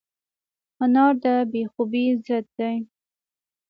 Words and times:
انار 0.83 1.13
د 1.23 1.25
بې 1.51 1.63
خوبۍ 1.71 2.05
ضد 2.25 2.45
دی. 2.57 2.77